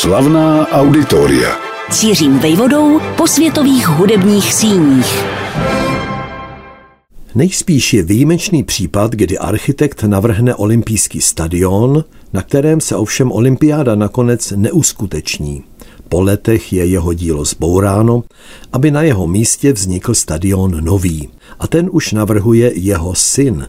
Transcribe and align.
Slavná 0.00 0.68
auditoria. 0.68 1.56
Cířím 1.90 2.38
vejvodou 2.38 3.00
po 3.16 3.26
světových 3.26 3.88
hudebních 3.88 4.54
síních. 4.54 5.24
Nejspíš 7.34 7.94
je 7.94 8.02
výjimečný 8.02 8.64
případ, 8.64 9.12
kdy 9.12 9.38
architekt 9.38 10.02
navrhne 10.02 10.54
olympijský 10.54 11.20
stadion, 11.20 12.04
na 12.32 12.42
kterém 12.42 12.80
se 12.80 12.96
ovšem 12.96 13.32
olympiáda 13.32 13.94
nakonec 13.94 14.52
neuskuteční. 14.56 15.64
Po 16.08 16.20
letech 16.20 16.72
je 16.72 16.86
jeho 16.86 17.12
dílo 17.12 17.44
zbouráno, 17.44 18.22
aby 18.72 18.90
na 18.90 19.02
jeho 19.02 19.26
místě 19.26 19.72
vznikl 19.72 20.14
stadion 20.14 20.84
nový. 20.84 21.28
A 21.58 21.66
ten 21.66 21.88
už 21.92 22.12
navrhuje 22.12 22.72
jeho 22.74 23.14
syn. 23.14 23.68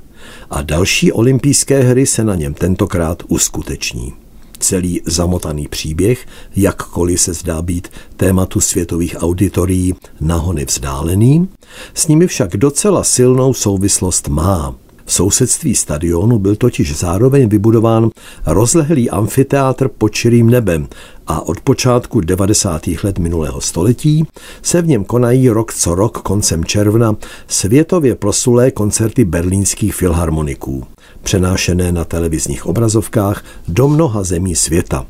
A 0.49 0.61
další 0.61 1.11
olympijské 1.11 1.83
hry 1.83 2.05
se 2.05 2.23
na 2.23 2.35
něm 2.35 2.53
tentokrát 2.53 3.23
uskuteční. 3.27 4.13
Celý 4.59 5.01
zamotaný 5.05 5.67
příběh, 5.67 6.25
jakkoliv 6.55 7.21
se 7.21 7.33
zdá 7.33 7.61
být 7.61 7.87
tématu 8.17 8.59
světových 8.59 9.15
auditorií 9.19 9.95
nahony 10.21 10.65
vzdálený, 10.65 11.47
s 11.93 12.07
nimi 12.07 12.27
však 12.27 12.57
docela 12.57 13.03
silnou 13.03 13.53
souvislost 13.53 14.27
má. 14.27 14.75
V 15.07 15.13
sousedství 15.13 15.75
stadionu 15.75 16.39
byl 16.39 16.55
totiž 16.55 16.97
zároveň 16.97 17.49
vybudován 17.49 18.09
rozlehlý 18.45 19.09
amfiteátr 19.09 19.87
pod 19.87 20.09
čirým 20.09 20.49
nebem 20.49 20.87
a 21.27 21.41
od 21.41 21.61
počátku 21.61 22.21
90. 22.21 22.87
let 23.03 23.19
minulého 23.19 23.61
století 23.61 24.25
se 24.61 24.81
v 24.81 24.87
něm 24.87 25.05
konají 25.05 25.49
rok 25.49 25.73
co 25.73 25.95
rok 25.95 26.17
koncem 26.21 26.65
června 26.65 27.15
světově 27.47 28.15
prosulé 28.15 28.71
koncerty 28.71 29.25
berlínských 29.25 29.95
filharmoniků, 29.95 30.87
přenášené 31.27 31.91
na 31.91 32.05
televizních 32.05 32.65
obrazovkách 32.65 33.43
do 33.67 33.87
mnoha 33.87 34.23
zemí 34.23 34.55
světa. 34.55 35.05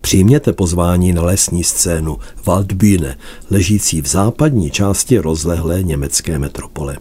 Přijměte 0.00 0.52
pozvání 0.52 1.12
na 1.12 1.22
lesní 1.22 1.64
scénu 1.64 2.18
Waldbühne, 2.44 3.16
ležící 3.50 4.02
v 4.02 4.06
západní 4.06 4.70
části 4.70 5.18
rozlehlé 5.18 5.82
německé 5.82 6.38
metropole. 6.38 6.96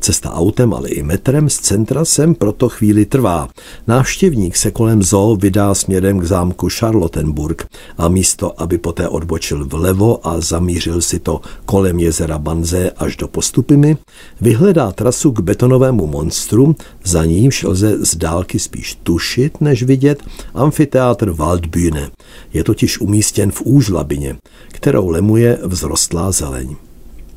Cesta 0.00 0.32
autem, 0.32 0.74
ale 0.74 0.88
i 0.88 1.02
metrem 1.02 1.50
z 1.50 1.58
centra 1.58 2.04
sem 2.04 2.34
proto 2.34 2.68
chvíli 2.68 3.04
trvá. 3.04 3.48
Návštěvník 3.86 4.56
se 4.56 4.70
kolem 4.70 5.02
zoo 5.02 5.36
vydá 5.36 5.74
směrem 5.74 6.18
k 6.18 6.24
zámku 6.24 6.68
Charlottenburg 6.78 7.66
a 7.98 8.08
místo, 8.08 8.62
aby 8.62 8.78
poté 8.78 9.08
odbočil 9.08 9.66
vlevo 9.66 10.26
a 10.28 10.40
zamířil 10.40 11.00
si 11.00 11.18
to 11.18 11.40
kolem 11.64 11.98
jezera 11.98 12.38
Banze 12.38 12.90
až 12.90 13.16
do 13.16 13.28
postupimy, 13.28 13.96
vyhledá 14.40 14.92
trasu 14.92 15.32
k 15.32 15.40
betonovému 15.40 16.06
monstru, 16.06 16.76
za 17.04 17.24
nímž 17.24 17.62
lze 17.62 18.04
z 18.04 18.16
dálky 18.16 18.58
spíš 18.58 18.98
tušit, 19.02 19.60
než 19.60 19.82
vidět, 19.82 20.22
amfiteátr 20.54 21.30
Waldbühne. 21.30 22.10
Je 22.52 22.64
totiž 22.64 23.00
umístěn 23.00 23.50
v 23.50 23.60
úžlabině, 23.60 24.36
kterou 24.68 25.08
lemuje 25.08 25.58
vzrostlá 25.68 26.32
zeleň 26.32 26.76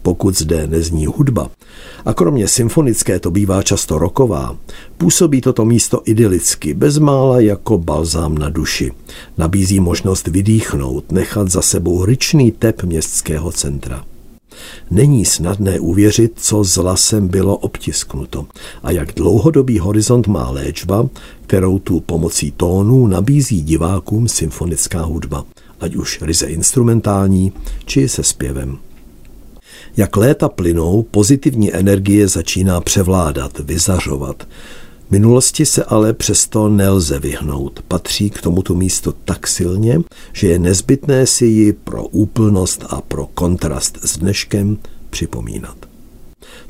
pokud 0.05 0.37
zde 0.37 0.67
nezní 0.67 1.05
hudba, 1.05 1.49
a 2.05 2.13
kromě 2.13 2.47
symfonické 2.47 3.19
to 3.19 3.31
bývá 3.31 3.63
často 3.63 3.97
roková, 3.97 4.57
působí 4.97 5.41
toto 5.41 5.65
místo 5.65 6.01
idylicky, 6.05 6.73
bezmála 6.73 7.39
jako 7.39 7.77
balzám 7.77 8.37
na 8.37 8.49
duši. 8.49 8.91
Nabízí 9.37 9.79
možnost 9.79 10.27
vydýchnout, 10.27 11.11
nechat 11.11 11.51
za 11.51 11.61
sebou 11.61 12.05
ryčný 12.05 12.51
tep 12.51 12.83
městského 12.83 13.51
centra. 13.51 14.05
Není 14.91 15.25
snadné 15.25 15.79
uvěřit, 15.79 16.31
co 16.35 16.63
z 16.63 16.77
lasem 16.77 17.27
bylo 17.27 17.57
obtisknuto 17.57 18.45
a 18.83 18.91
jak 18.91 19.13
dlouhodobý 19.15 19.79
horizont 19.79 20.27
má 20.27 20.49
léčba, 20.49 21.09
kterou 21.45 21.79
tu 21.79 21.99
pomocí 21.99 22.51
tónů 22.51 23.07
nabízí 23.07 23.61
divákům 23.61 24.27
symfonická 24.27 25.01
hudba, 25.01 25.45
ať 25.79 25.95
už 25.95 26.21
ryze 26.21 26.45
instrumentální, 26.45 27.53
či 27.85 28.09
se 28.09 28.23
zpěvem. 28.23 28.84
Jak 29.97 30.17
léta 30.17 30.49
plynou, 30.49 31.03
pozitivní 31.11 31.73
energie 31.73 32.27
začíná 32.27 32.81
převládat, 32.81 33.59
vyzařovat. 33.59 34.47
Minulosti 35.11 35.65
se 35.65 35.83
ale 35.83 36.13
přesto 36.13 36.69
nelze 36.69 37.19
vyhnout. 37.19 37.79
Patří 37.87 38.29
k 38.29 38.41
tomuto 38.41 38.75
místu 38.75 39.15
tak 39.25 39.47
silně, 39.47 39.99
že 40.33 40.47
je 40.47 40.59
nezbytné 40.59 41.27
si 41.27 41.45
ji 41.45 41.73
pro 41.73 42.03
úplnost 42.07 42.85
a 42.89 43.01
pro 43.01 43.25
kontrast 43.25 43.99
s 44.01 44.17
dneškem 44.17 44.77
připomínat. 45.09 45.77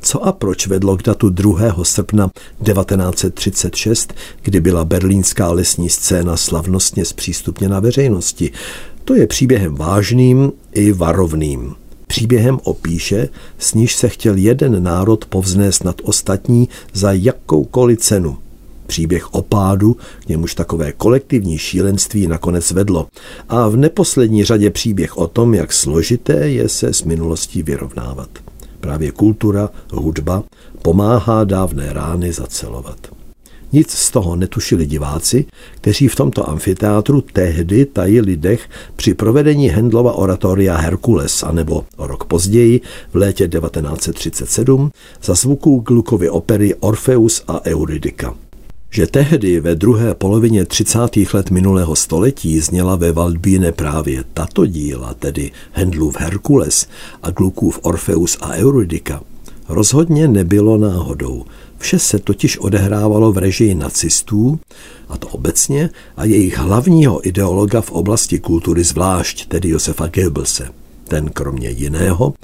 Co 0.00 0.26
a 0.26 0.32
proč 0.32 0.66
vedlo 0.66 0.96
k 0.96 1.02
datu 1.02 1.30
2. 1.30 1.84
srpna 1.84 2.30
1936, 2.64 4.14
kdy 4.42 4.60
byla 4.60 4.84
berlínská 4.84 5.52
lesní 5.52 5.88
scéna 5.88 6.36
slavnostně 6.36 7.04
zpřístupněna 7.04 7.80
veřejnosti? 7.80 8.50
To 9.04 9.14
je 9.14 9.26
příběhem 9.26 9.74
vážným 9.74 10.52
i 10.72 10.92
varovným 10.92 11.74
příběhem 12.06 12.58
opíše, 12.64 13.28
s 13.58 13.74
níž 13.74 13.96
se 13.96 14.08
chtěl 14.08 14.36
jeden 14.36 14.82
národ 14.82 15.24
povznést 15.24 15.84
nad 15.84 16.00
ostatní 16.04 16.68
za 16.92 17.12
jakoukoliv 17.12 17.98
cenu. 17.98 18.38
Příběh 18.86 19.34
o 19.34 19.42
pádu, 19.42 19.96
k 20.20 20.28
němuž 20.28 20.54
takové 20.54 20.92
kolektivní 20.92 21.58
šílenství 21.58 22.26
nakonec 22.26 22.70
vedlo. 22.70 23.06
A 23.48 23.68
v 23.68 23.76
neposlední 23.76 24.44
řadě 24.44 24.70
příběh 24.70 25.16
o 25.16 25.28
tom, 25.28 25.54
jak 25.54 25.72
složité 25.72 26.48
je 26.48 26.68
se 26.68 26.92
s 26.92 27.02
minulostí 27.02 27.62
vyrovnávat. 27.62 28.28
Právě 28.80 29.12
kultura, 29.12 29.70
hudba 29.92 30.42
pomáhá 30.82 31.44
dávné 31.44 31.92
rány 31.92 32.32
zacelovat. 32.32 33.15
Nic 33.76 33.90
z 33.90 34.10
toho 34.10 34.36
netušili 34.36 34.86
diváci, 34.86 35.44
kteří 35.74 36.08
v 36.08 36.14
tomto 36.16 36.48
amfiteátru 36.48 37.20
tehdy 37.20 37.84
tajili 37.84 38.36
dech 38.36 38.68
při 38.96 39.14
provedení 39.14 39.68
Hendlova 39.68 40.12
oratoria 40.12 40.76
Herkules, 40.76 41.42
anebo 41.42 41.84
rok 41.98 42.24
později, 42.24 42.80
v 43.12 43.16
létě 43.16 43.48
1937, 43.48 44.90
za 45.22 45.34
zvuků 45.34 45.78
Glukovy 45.78 46.30
opery 46.30 46.74
Orfeus 46.74 47.42
a 47.48 47.64
Euridika 47.64 48.34
že 48.90 49.06
tehdy 49.06 49.60
ve 49.60 49.74
druhé 49.74 50.14
polovině 50.14 50.64
30. 50.64 50.98
let 51.34 51.50
minulého 51.50 51.96
století 51.96 52.60
zněla 52.60 52.96
ve 52.96 53.12
Waldbíne 53.12 53.72
právě 53.72 54.24
tato 54.34 54.66
díla, 54.66 55.14
tedy 55.14 55.50
Hendlův 55.72 56.16
Herkules 56.20 56.86
a 57.22 57.30
Glukův 57.30 57.78
Orfeus 57.82 58.38
a 58.40 58.54
Euridika, 58.54 59.20
rozhodně 59.68 60.28
nebylo 60.28 60.78
náhodou. 60.78 61.44
Vše 61.78 61.98
se 61.98 62.18
totiž 62.18 62.58
odehrávalo 62.58 63.32
v 63.32 63.38
režii 63.38 63.74
nacistů, 63.74 64.60
a 65.08 65.18
to 65.18 65.28
obecně, 65.28 65.90
a 66.16 66.24
jejich 66.24 66.58
hlavního 66.58 67.28
ideologa 67.28 67.80
v 67.80 67.92
oblasti 67.92 68.38
kultury 68.38 68.84
zvlášť, 68.84 69.46
tedy 69.46 69.68
Josefa 69.68 70.06
Goebbelse. 70.06 70.68
Ten 71.08 71.28
kromě 71.28 71.70
jiného 71.70 72.34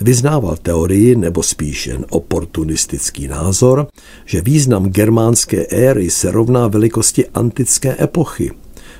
vyznával 0.00 0.56
teorii, 0.62 1.16
nebo 1.16 1.42
spíš 1.42 1.86
jen 1.86 2.06
oportunistický 2.10 3.28
názor, 3.28 3.86
že 4.24 4.40
význam 4.40 4.84
germánské 4.84 5.66
éry 5.66 6.10
se 6.10 6.30
rovná 6.30 6.68
velikosti 6.68 7.26
antické 7.26 7.96
epochy, 8.00 8.50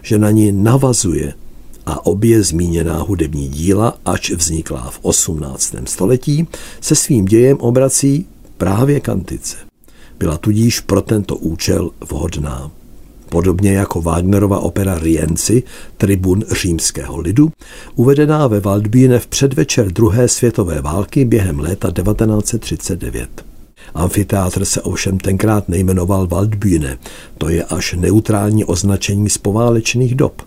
že 0.03 0.19
na 0.19 0.31
ní 0.31 0.53
navazuje 0.53 1.35
a 1.87 2.07
obě 2.07 2.43
zmíněná 2.43 3.03
hudební 3.03 3.49
díla, 3.49 3.99
ač 4.05 4.31
vzniklá 4.31 4.91
v 4.91 4.99
18. 5.03 5.75
století, 5.85 6.49
se 6.81 6.95
svým 6.95 7.25
dějem 7.25 7.57
obrací 7.61 8.27
právě 8.57 9.01
k 9.01 9.09
antice. 9.09 9.57
Byla 10.19 10.39
tudíž 10.39 10.81
pro 10.81 11.01
tento 11.01 11.37
účel 11.37 11.91
vhodná. 12.11 12.71
Podobně 13.29 13.73
jako 13.73 14.03
Wagnerova 14.03 14.59
opera 14.59 14.99
Rienci, 14.99 15.63
tribun 15.97 16.45
římského 16.63 17.19
lidu, 17.19 17.53
uvedená 17.95 18.47
ve 18.47 18.61
Waldbíne 18.61 19.19
v 19.19 19.27
předvečer 19.27 19.93
druhé 19.93 20.29
světové 20.29 20.81
války 20.81 21.25
během 21.25 21.59
léta 21.59 21.91
1939. 21.91 23.45
Amfiteátr 23.95 24.65
se 24.65 24.83
ovšem 24.83 25.19
tenkrát 25.19 25.69
nejmenoval 25.69 26.27
Waldbühne, 26.27 26.99
to 27.39 27.49
je 27.49 27.65
až 27.65 27.95
neutrální 27.95 28.65
označení 28.65 29.31
z 29.31 29.39
poválečných 29.39 30.15
dob. 30.15 30.43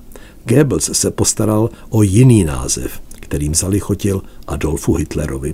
Goebbels 0.46 0.90
se 0.94 1.12
postaral 1.12 1.70
o 1.90 2.04
jiný 2.04 2.44
název, 2.44 3.02
kterým 3.20 3.56
zalichotil 3.56 4.22
Adolfu 4.48 4.94
Hitlerovi. 4.94 5.54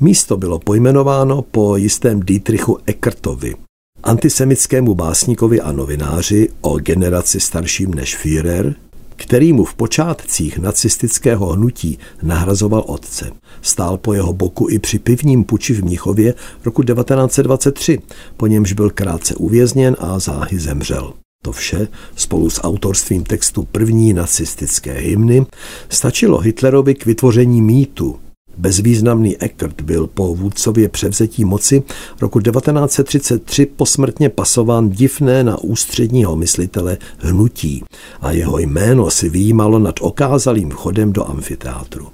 Místo 0.00 0.36
bylo 0.36 0.58
pojmenováno 0.58 1.42
po 1.42 1.76
jistém 1.76 2.20
Dietrichu 2.20 2.78
Eckertovi, 2.86 3.54
antisemitskému 4.02 4.94
básníkovi 4.94 5.60
a 5.60 5.72
novináři 5.72 6.48
o 6.60 6.78
generaci 6.78 7.40
starším 7.40 7.94
než 7.94 8.16
Führer, 8.16 8.74
který 9.16 9.52
mu 9.52 9.64
v 9.64 9.74
počátcích 9.74 10.58
nacistického 10.58 11.46
hnutí 11.46 11.98
nahrazoval 12.22 12.84
otce. 12.86 13.30
Stál 13.62 13.96
po 13.98 14.14
jeho 14.14 14.32
boku 14.32 14.66
i 14.70 14.78
při 14.78 14.98
pivním 14.98 15.44
puči 15.44 15.74
v 15.74 15.84
Mnichově 15.84 16.34
roku 16.64 16.82
1923, 16.82 17.98
po 18.36 18.46
němž 18.46 18.72
byl 18.72 18.90
krátce 18.90 19.34
uvězněn 19.34 19.96
a 19.98 20.18
záhy 20.18 20.58
zemřel. 20.58 21.12
To 21.44 21.52
vše 21.52 21.88
spolu 22.16 22.50
s 22.50 22.64
autorstvím 22.64 23.24
textu 23.24 23.68
první 23.72 24.12
nacistické 24.12 24.92
hymny 24.92 25.46
stačilo 25.88 26.38
Hitlerovi 26.38 26.94
k 26.94 27.06
vytvoření 27.06 27.62
mýtu, 27.62 28.16
Bezvýznamný 28.58 29.42
Eckert 29.42 29.80
byl 29.80 30.06
po 30.06 30.34
vůdcově 30.34 30.88
převzetí 30.88 31.44
moci 31.44 31.82
roku 32.20 32.40
1933 32.40 33.66
posmrtně 33.66 34.28
pasován 34.28 34.90
divné 34.90 35.44
na 35.44 35.58
ústředního 35.58 36.36
myslitele 36.36 36.98
hnutí 37.18 37.84
a 38.20 38.32
jeho 38.32 38.58
jméno 38.58 39.10
si 39.10 39.28
výjímalo 39.28 39.78
nad 39.78 39.94
okázalým 40.00 40.70
vchodem 40.70 41.12
do 41.12 41.30
amfiteátru. 41.30 42.08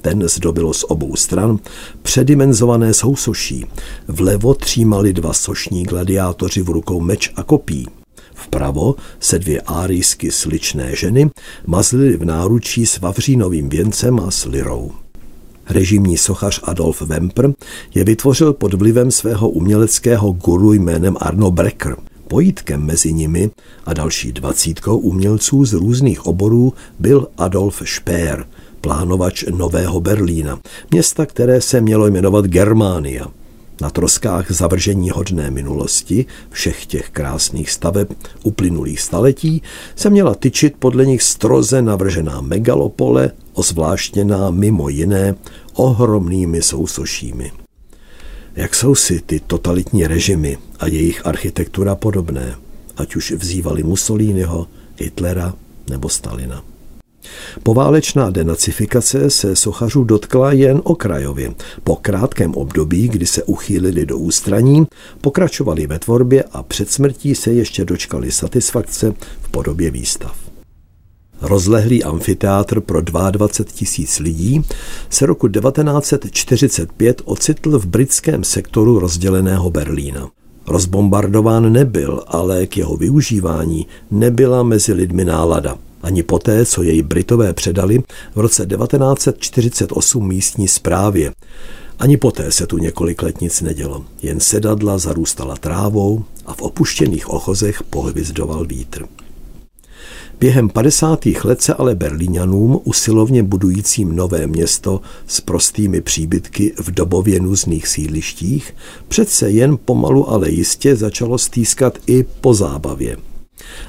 Ten 0.00 0.28
zdobilo 0.28 0.74
z 0.74 0.84
obou 0.84 1.16
stran 1.16 1.58
předimenzované 2.02 2.94
sousoší. 2.94 3.66
Vlevo 4.08 4.54
třímali 4.54 5.12
dva 5.12 5.32
sošní 5.32 5.82
gladiátoři 5.82 6.62
v 6.62 6.68
rukou 6.68 7.00
meč 7.00 7.32
a 7.36 7.42
kopí. 7.42 7.86
Vpravo 8.36 8.94
se 9.20 9.38
dvě 9.38 9.60
árijsky 9.60 10.30
sličné 10.30 10.96
ženy 10.96 11.30
mazlily 11.66 12.16
v 12.16 12.24
náručí 12.24 12.86
s 12.86 12.98
vavřínovým 12.98 13.68
věncem 13.68 14.20
a 14.20 14.30
s 14.30 14.44
lirou. 14.44 14.90
Režimní 15.68 16.16
sochař 16.16 16.60
Adolf 16.64 17.02
Wemper 17.02 17.52
je 17.94 18.04
vytvořil 18.04 18.52
pod 18.52 18.74
vlivem 18.74 19.10
svého 19.10 19.48
uměleckého 19.48 20.32
guru 20.32 20.72
jménem 20.72 21.16
Arno 21.20 21.50
Brecker. 21.50 21.96
Pojítkem 22.28 22.84
mezi 22.84 23.12
nimi 23.12 23.50
a 23.86 23.94
další 23.94 24.32
dvacítkou 24.32 24.98
umělců 24.98 25.64
z 25.64 25.72
různých 25.72 26.26
oborů 26.26 26.72
byl 26.98 27.28
Adolf 27.38 27.82
Speer, 27.84 28.46
plánovač 28.80 29.44
Nového 29.50 30.00
Berlína, 30.00 30.60
města, 30.90 31.26
které 31.26 31.60
se 31.60 31.80
mělo 31.80 32.06
jmenovat 32.06 32.44
Germánia. 32.44 33.26
Na 33.80 33.90
troskách 33.90 34.50
zavržení 34.50 35.10
hodné 35.10 35.50
minulosti 35.50 36.26
všech 36.50 36.86
těch 36.86 37.10
krásných 37.10 37.70
staveb 37.70 38.08
uplynulých 38.42 39.00
staletí 39.00 39.62
se 39.96 40.10
měla 40.10 40.34
tyčit 40.34 40.74
podle 40.78 41.06
nich 41.06 41.22
stroze 41.22 41.82
navržená 41.82 42.40
megalopole, 42.40 43.30
ozvláštněná 43.52 44.50
mimo 44.50 44.88
jiné 44.88 45.34
ohromnými 45.74 46.62
sousošími. 46.62 47.52
Jak 48.56 48.74
jsou 48.74 48.94
si 48.94 49.20
ty 49.20 49.40
totalitní 49.40 50.06
režimy 50.06 50.58
a 50.78 50.86
jejich 50.86 51.26
architektura 51.26 51.94
podobné, 51.94 52.56
ať 52.96 53.16
už 53.16 53.32
vzývali 53.32 53.82
Mussoliniho, 53.82 54.66
Hitlera 54.96 55.54
nebo 55.90 56.08
Stalina. 56.08 56.75
Poválečná 57.62 58.30
denacifikace 58.30 59.30
se 59.30 59.56
sochařů 59.56 60.04
dotkla 60.04 60.52
jen 60.52 60.80
okrajově. 60.84 61.54
Po 61.84 61.96
krátkém 61.96 62.54
období, 62.54 63.08
kdy 63.08 63.26
se 63.26 63.42
uchýlili 63.42 64.06
do 64.06 64.18
ústraní, 64.18 64.86
pokračovali 65.20 65.86
ve 65.86 65.98
tvorbě 65.98 66.44
a 66.52 66.62
před 66.62 66.90
smrtí 66.90 67.34
se 67.34 67.52
ještě 67.52 67.84
dočkali 67.84 68.32
satisfakce 68.32 69.14
v 69.42 69.48
podobě 69.48 69.90
výstav. 69.90 70.36
Rozlehlý 71.40 72.04
amfiteátr 72.04 72.80
pro 72.80 73.00
22 73.00 73.64
tisíc 73.72 74.18
lidí 74.18 74.64
se 75.10 75.26
roku 75.26 75.48
1945 75.48 77.22
ocitl 77.24 77.78
v 77.78 77.86
britském 77.86 78.44
sektoru 78.44 78.98
rozděleného 78.98 79.70
Berlína. 79.70 80.28
Rozbombardován 80.66 81.72
nebyl, 81.72 82.22
ale 82.26 82.66
k 82.66 82.76
jeho 82.76 82.96
využívání 82.96 83.86
nebyla 84.10 84.62
mezi 84.62 84.92
lidmi 84.92 85.24
nálada 85.24 85.78
ani 86.06 86.22
poté, 86.22 86.66
co 86.66 86.82
jej 86.82 87.02
Britové 87.02 87.52
předali 87.52 88.02
v 88.34 88.40
roce 88.40 88.66
1948 88.66 90.28
místní 90.28 90.68
správě. 90.68 91.32
Ani 91.98 92.16
poté 92.16 92.52
se 92.52 92.66
tu 92.66 92.78
několik 92.78 93.22
let 93.22 93.40
nic 93.40 93.60
nedělo, 93.60 94.04
jen 94.22 94.40
sedadla 94.40 94.98
zarůstala 94.98 95.56
trávou 95.56 96.24
a 96.46 96.54
v 96.54 96.62
opuštěných 96.62 97.30
ochozech 97.30 97.82
pohvizdoval 97.82 98.64
vítr. 98.66 99.06
Během 100.40 100.68
50. 100.68 101.26
let 101.44 101.62
se 101.62 101.74
ale 101.74 101.94
Berlíňanům, 101.94 102.80
usilovně 102.84 103.42
budujícím 103.42 104.16
nové 104.16 104.46
město 104.46 105.00
s 105.26 105.40
prostými 105.40 106.00
příbytky 106.00 106.72
v 106.78 106.90
dobově 106.90 107.40
nuzných 107.40 107.88
sídlištích, 107.88 108.74
přece 109.08 109.50
jen 109.50 109.76
pomalu 109.84 110.30
ale 110.30 110.50
jistě 110.50 110.96
začalo 110.96 111.38
stýskat 111.38 111.98
i 112.06 112.24
po 112.40 112.54
zábavě. 112.54 113.16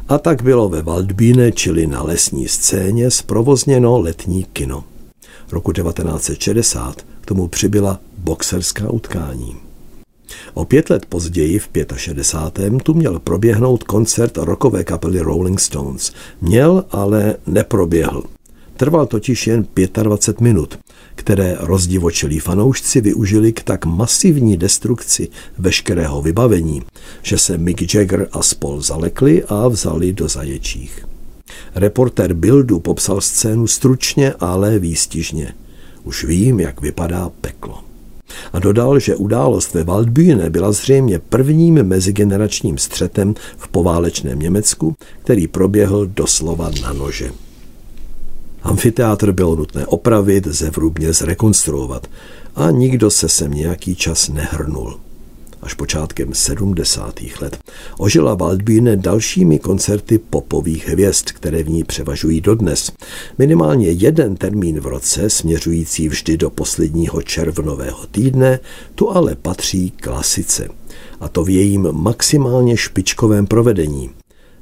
A 0.08 0.18
tak 0.18 0.42
bylo 0.42 0.70
ve 0.70 0.82
Waldbíne, 0.82 1.52
čili 1.52 1.88
na 1.88 2.04
lesní 2.04 2.48
scéně, 2.48 3.12
zprovozněno 3.12 4.00
letní 4.00 4.44
kino. 4.54 4.84
Roku 5.52 5.72
1960 5.72 7.06
k 7.22 7.26
tomu 7.26 7.48
přibyla 7.48 8.00
boxerská 8.18 8.90
utkání. 8.90 9.56
O 10.54 10.66
pět 10.66 10.90
let 10.90 11.06
později, 11.06 11.60
v 11.60 11.70
65. 11.96 12.84
tu 12.84 12.94
měl 12.94 13.20
proběhnout 13.20 13.84
koncert 13.84 14.38
rokové 14.38 14.84
kapely 14.84 15.20
Rolling 15.20 15.60
Stones. 15.60 16.14
Měl, 16.42 16.86
ale 16.92 17.36
neproběhl. 17.48 18.24
Trval 18.78 19.06
totiž 19.06 19.48
jen 19.48 19.68
25 20.04 20.42
minut, 20.42 20.80
které 21.18 21.58
rozdivočilí 21.60 22.40
fanoušci 22.40 23.02
využili 23.02 23.54
k 23.54 23.64
tak 23.64 23.86
masivní 23.86 24.58
destrukci 24.58 25.28
veškerého 25.58 26.22
vybavení, 26.22 26.82
že 27.22 27.38
se 27.38 27.58
Mick 27.58 27.94
Jagger 27.94 28.28
a 28.32 28.42
spol 28.42 28.82
zalekli 28.82 29.44
a 29.44 29.68
vzali 29.68 30.14
do 30.14 30.28
zaječích. 30.28 31.06
Reportér 31.76 32.34
Bildu 32.34 32.80
popsal 32.80 33.22
scénu 33.22 33.68
stručně, 33.68 34.34
ale 34.40 34.80
výstižně. 34.80 35.54
Už 36.04 36.24
vím, 36.24 36.60
jak 36.60 36.82
vypadá 36.82 37.30
peklo. 37.42 37.84
A 38.54 38.60
dodal, 38.60 39.00
že 39.00 39.16
událost 39.16 39.74
ve 39.74 39.84
Waldbühne 39.84 40.50
byla 40.50 40.72
zřejmě 40.72 41.20
prvním 41.20 41.84
mezigeneračním 41.84 42.78
střetem 42.78 43.36
v 43.58 43.68
poválečném 43.68 44.40
Německu, 44.40 44.96
který 45.24 45.48
proběhl 45.48 46.06
doslova 46.06 46.72
na 46.82 46.94
nože. 46.94 47.47
Amfiteátr 48.64 49.32
bylo 49.32 49.56
nutné 49.56 49.86
opravit, 49.86 50.48
zevrubně 50.48 51.14
zrekonstruovat 51.14 52.08
a 52.56 52.72
nikdo 52.72 53.12
se 53.12 53.30
sem 53.30 53.52
nějaký 53.52 53.96
čas 53.96 54.30
nehrnul. 54.30 55.00
Až 55.62 55.74
počátkem 55.74 56.34
70. 56.34 57.20
let 57.42 57.58
ožila 57.98 58.36
Waldbühne 58.36 58.96
dalšími 58.96 59.60
koncerty 59.60 60.18
popových 60.18 60.88
hvězd, 60.88 61.26
které 61.26 61.64
v 61.64 61.70
ní 61.70 61.84
převažují 61.84 62.42
dodnes. 62.42 62.92
Minimálně 63.38 63.90
jeden 63.90 64.36
termín 64.36 64.80
v 64.80 64.86
roce, 64.86 65.30
směřující 65.30 66.10
vždy 66.10 66.38
do 66.38 66.50
posledního 66.50 67.22
červnového 67.22 68.06
týdne, 68.12 68.60
tu 68.96 69.10
ale 69.10 69.36
patří 69.36 69.92
klasice. 69.92 70.70
A 71.20 71.28
to 71.28 71.44
v 71.44 71.50
jejím 71.50 71.88
maximálně 71.92 72.78
špičkovém 72.78 73.48
provedení. 73.48 74.10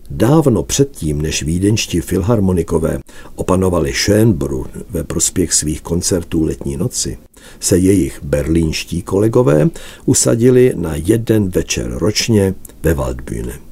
Dávno 0.10 0.64
předtím, 0.64 1.22
než 1.22 1.44
vídeňští 1.44 2.02
filharmonikové 2.02 3.00
opanovali 3.36 3.94
Schönbrunn 3.94 4.68
ve 4.90 5.04
prospěch 5.04 5.54
svých 5.54 5.82
koncertů 5.82 6.44
letní 6.44 6.78
noci, 6.78 7.18
se 7.60 7.78
jejich 7.78 8.24
berlínští 8.24 9.02
kolegové 9.02 9.70
usadili 10.06 10.74
na 10.76 10.96
jeden 10.96 11.50
večer 11.50 11.92
ročně 11.98 12.54
ve 12.84 12.94
Waldbühne. 12.94 13.65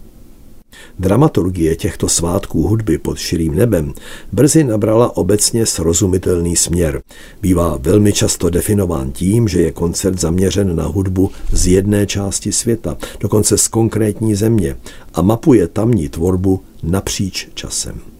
Dramaturgie 1.00 1.76
těchto 1.76 2.10
svátků 2.10 2.68
hudby 2.68 2.98
pod 2.98 3.18
širým 3.18 3.56
nebem 3.56 3.94
brzy 4.32 4.64
nabrala 4.64 5.18
obecně 5.18 5.66
srozumitelný 5.66 6.56
směr. 6.56 7.02
Bývá 7.42 7.78
velmi 7.82 8.14
často 8.14 8.50
definován 8.50 9.12
tím, 9.12 9.48
že 9.48 9.62
je 9.62 9.72
koncert 9.72 10.20
zaměřen 10.20 10.76
na 10.76 10.86
hudbu 10.86 11.32
z 11.52 11.68
jedné 11.68 12.06
části 12.06 12.52
světa, 12.52 12.98
dokonce 13.20 13.58
z 13.58 13.68
konkrétní 13.68 14.36
země 14.36 14.76
a 15.14 15.22
mapuje 15.22 15.68
tamní 15.68 16.10
tvorbu 16.10 16.62
napříč 16.84 17.48
časem 17.54 18.13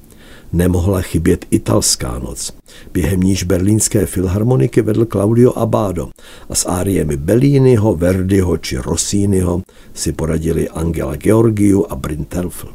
nemohla 0.54 1.02
chybět 1.02 1.46
italská 1.52 2.20
noc. 2.20 2.54
Během 2.94 3.20
níž 3.20 3.44
berlínské 3.44 4.06
filharmoniky 4.06 4.82
vedl 4.82 5.06
Claudio 5.06 5.58
Abado 5.58 6.10
a 6.50 6.56
s 6.56 6.66
áriemi 6.66 7.18
Belliniho, 7.18 7.96
Verdiho 7.96 8.58
či 8.58 8.78
Rossiniho 8.78 9.62
si 9.94 10.12
poradili 10.12 10.70
Angela 10.70 11.16
Georgiu 11.16 11.86
a 11.90 11.96
Brintelfl. 11.96 12.68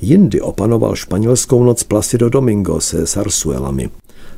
Jindy 0.00 0.40
opanoval 0.40 0.96
španělskou 0.96 1.64
noc 1.64 1.82
Placido 1.82 2.28
Domingo 2.28 2.80
se 2.80 3.06
sarsuelami. 3.06 3.90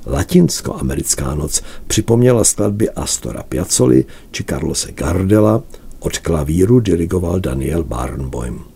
Latinsko-americká 0.07 1.35
noc 1.35 1.63
připomněla 1.87 2.45
skladby 2.45 2.91
Astora 2.91 3.43
Piazzoli 3.43 4.05
či 4.31 4.45
Carlose 4.45 4.93
Gardela, 4.93 5.63
od 6.01 6.19
klavíru 6.19 6.81
dirigoval 6.81 7.41
Daniel 7.41 7.85
Barnboim 7.85 8.71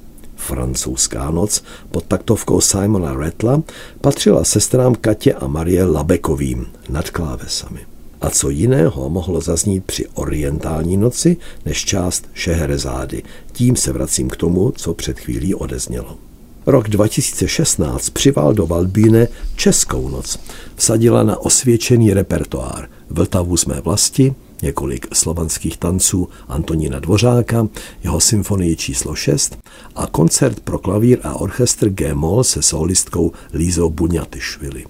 francouzská 0.45 1.31
noc 1.31 1.63
pod 1.91 2.05
taktovkou 2.05 2.61
Simona 2.61 3.15
Rattla 3.15 3.63
patřila 4.01 4.45
sestrám 4.45 4.95
Katě 4.95 5.35
a 5.35 5.47
Marie 5.47 5.85
Labekovým 5.85 6.67
nad 6.89 7.11
klávesami. 7.11 7.81
A 8.21 8.31
co 8.31 8.51
jiného 8.51 9.11
mohlo 9.11 9.41
zaznít 9.41 9.85
při 9.85 10.07
orientální 10.15 10.97
noci 10.97 11.37
než 11.65 11.85
část 11.85 12.29
Šeherezády. 12.35 13.23
Tím 13.53 13.77
se 13.77 13.93
vracím 13.93 14.29
k 14.29 14.37
tomu, 14.37 14.71
co 14.71 14.95
před 14.95 15.21
chvílí 15.21 15.55
odeznělo. 15.55 16.17
Rok 16.67 16.89
2016 16.89 18.11
přival 18.11 18.55
do 18.55 18.67
Valbíne 18.67 19.29
Českou 19.57 20.09
noc. 20.09 20.39
Vsadila 20.77 21.23
na 21.23 21.41
osvědčený 21.41 22.15
repertoár 22.15 22.89
Vltavu 23.11 23.57
z 23.57 23.67
mé 23.67 23.81
vlasti, 23.81 24.35
několik 24.65 25.07
slovanských 25.15 25.77
tanců 25.77 26.29
Antonína 26.49 26.99
Dvořáka, 26.99 27.69
jeho 28.03 28.21
symfonii 28.21 28.77
číslo 28.77 29.15
6 29.15 29.59
a 29.95 30.07
koncert 30.07 30.61
pro 30.61 30.79
klavír 30.79 31.19
a 31.23 31.35
orchestr 31.35 31.89
G-moll 31.89 32.45
se 32.45 32.63
solistkou 32.63 33.33
Lízou 33.55 33.91
Buňatyšvili. 33.91 34.85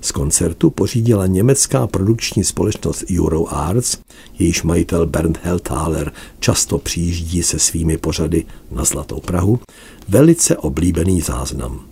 Z 0.00 0.12
koncertu 0.12 0.70
pořídila 0.70 1.26
německá 1.26 1.86
produkční 1.86 2.44
společnost 2.44 3.04
Euroarts, 3.18 3.98
jejíž 4.38 4.62
majitel 4.62 5.06
Bernd 5.06 5.38
Helthaler 5.42 6.12
často 6.40 6.78
přijíždí 6.78 7.42
se 7.42 7.58
svými 7.58 7.98
pořady 7.98 8.44
na 8.70 8.84
Zlatou 8.84 9.20
Prahu, 9.20 9.60
velice 10.08 10.56
oblíbený 10.56 11.20
záznam. 11.20 11.91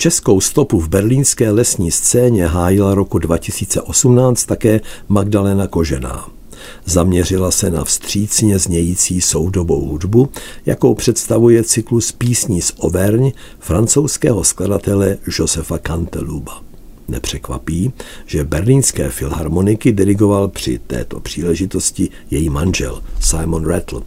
Českou 0.00 0.40
stopu 0.40 0.80
v 0.80 0.88
berlínské 0.88 1.50
lesní 1.50 1.90
scéně 1.90 2.46
hájila 2.46 2.94
roku 2.94 3.18
2018 3.18 4.44
také 4.44 4.80
Magdalena 5.08 5.66
Kožená. 5.66 6.28
Zaměřila 6.84 7.50
se 7.50 7.70
na 7.70 7.84
vstřícně 7.84 8.58
znějící 8.58 9.20
soudobou 9.20 9.88
hudbu, 9.88 10.28
jakou 10.66 10.94
představuje 10.94 11.64
cyklus 11.64 12.12
písní 12.12 12.62
z 12.62 12.72
Overň 12.78 13.32
francouzského 13.58 14.44
skladatele 14.44 15.18
Josefa 15.38 15.78
Canteluba. 15.78 16.62
Nepřekvapí, 17.08 17.92
že 18.26 18.44
berlínské 18.44 19.10
filharmoniky 19.10 19.92
dirigoval 19.92 20.48
při 20.48 20.80
této 20.86 21.20
příležitosti 21.20 22.08
její 22.30 22.48
manžel 22.48 23.02
Simon 23.20 23.66
Rattle. 23.66 24.02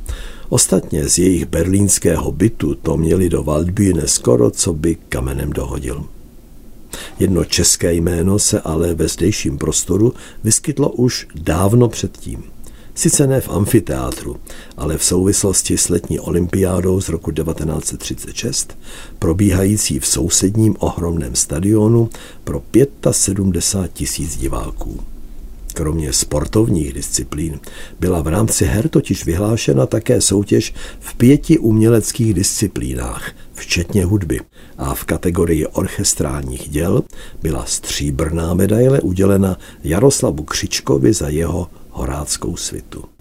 Ostatně 0.54 1.10
z 1.10 1.18
jejich 1.18 1.46
berlínského 1.46 2.32
bytu 2.32 2.76
to 2.76 2.98
měli 2.98 3.30
do 3.30 3.44
Waldbühne 3.44 4.08
skoro, 4.08 4.52
co 4.52 4.74
by 4.74 4.96
kamenem 5.10 5.54
dohodil. 5.54 6.06
Jedno 7.20 7.46
české 7.46 7.94
jméno 7.94 8.40
se 8.40 8.62
ale 8.62 8.94
ve 8.94 9.08
zdejším 9.08 9.58
prostoru 9.58 10.14
vyskytlo 10.44 10.90
už 10.90 11.28
dávno 11.36 11.90
předtím. 11.90 12.44
Sice 12.96 13.28
ne 13.28 13.42
v 13.42 13.50
amfiteátru, 13.50 14.38
ale 14.78 14.98
v 14.98 15.04
souvislosti 15.04 15.78
s 15.78 15.90
letní 15.90 16.20
olympiádou 16.20 17.02
z 17.02 17.10
roku 17.10 17.32
1936, 17.32 18.78
probíhající 19.20 20.00
v 20.00 20.08
sousedním 20.08 20.76
ohromném 20.80 21.36
stadionu 21.36 22.10
pro 22.44 22.64
75 23.12 23.94
tisíc 23.94 24.38
diváků. 24.38 25.13
Kromě 25.74 26.14
sportovních 26.14 26.94
disciplín 26.94 27.60
byla 28.00 28.22
v 28.22 28.28
rámci 28.28 28.66
her 28.66 28.90
totiž 28.90 29.26
vyhlášena 29.26 29.86
také 29.86 30.22
soutěž 30.22 30.74
v 31.00 31.16
pěti 31.16 31.58
uměleckých 31.58 32.34
disciplínách, 32.34 33.32
včetně 33.54 34.06
hudby. 34.06 34.40
A 34.78 34.94
v 34.96 35.04
kategorii 35.04 35.68
orchestrálních 35.68 36.70
děl 36.70 37.04
byla 37.42 37.66
stříbrná 37.66 38.54
medaile 38.54 39.02
udělena 39.02 39.58
Jaroslavu 39.84 40.44
Křičkovi 40.44 41.14
za 41.14 41.30
jeho 41.30 41.70
horáckou 41.90 42.56
svitu. 42.56 43.13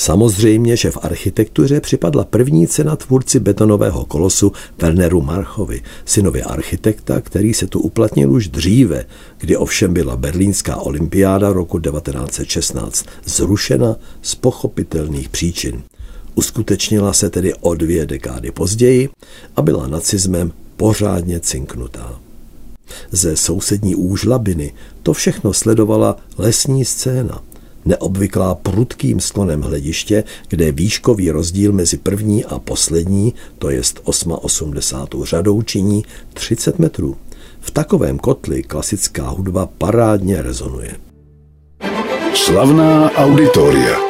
Samozřejmě, 0.00 0.76
že 0.76 0.90
v 0.90 0.98
architektuře 1.02 1.80
připadla 1.80 2.24
první 2.24 2.66
cena 2.66 2.96
tvůrci 2.96 3.40
betonového 3.40 4.04
kolosu 4.04 4.52
Werneru 4.78 5.20
Marchovi, 5.20 5.82
synovi 6.04 6.42
architekta, 6.42 7.20
který 7.20 7.54
se 7.54 7.66
tu 7.66 7.80
uplatnil 7.80 8.32
už 8.32 8.48
dříve, 8.48 9.04
kdy 9.38 9.56
ovšem 9.56 9.94
byla 9.94 10.16
berlínská 10.16 10.76
olympiáda 10.76 11.52
roku 11.52 11.78
1916 11.78 13.06
zrušena 13.24 13.96
z 14.22 14.34
pochopitelných 14.34 15.28
příčin. 15.28 15.82
Uskutečnila 16.34 17.12
se 17.12 17.30
tedy 17.30 17.54
o 17.54 17.74
dvě 17.74 18.06
dekády 18.06 18.50
později 18.50 19.08
a 19.56 19.62
byla 19.62 19.86
nacismem 19.86 20.52
pořádně 20.76 21.40
cinknutá. 21.40 22.20
Ze 23.10 23.36
sousední 23.36 23.94
úžlabiny 23.94 24.72
to 25.02 25.12
všechno 25.12 25.52
sledovala 25.52 26.16
lesní 26.38 26.84
scéna– 26.84 27.42
neobvyklá 27.84 28.54
prudkým 28.54 29.20
sklonem 29.20 29.62
hlediště, 29.62 30.24
kde 30.48 30.64
je 30.64 30.72
výškový 30.72 31.30
rozdíl 31.30 31.72
mezi 31.72 31.96
první 31.96 32.44
a 32.44 32.58
poslední, 32.58 33.34
to 33.58 33.70
jest 33.70 34.00
8,80 34.04 35.24
řadou, 35.24 35.62
činí 35.62 36.04
30 36.34 36.78
metrů. 36.78 37.16
V 37.60 37.70
takovém 37.70 38.18
kotli 38.18 38.62
klasická 38.62 39.28
hudba 39.28 39.68
parádně 39.78 40.42
rezonuje. 40.42 40.96
Slavná 42.34 43.10
auditoria. 43.10 44.09